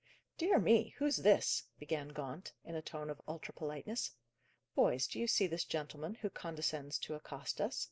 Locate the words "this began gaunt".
1.17-2.53